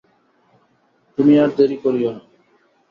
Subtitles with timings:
[1.17, 2.21] তুমি আর দেরি করিয়ো না।